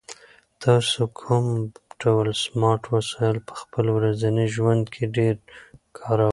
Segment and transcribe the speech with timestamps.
[0.63, 1.45] تاسو کوم
[2.01, 5.35] ډول سمارټ وسایل په خپل ورځني ژوند کې ډېر
[5.97, 6.29] کاروئ؟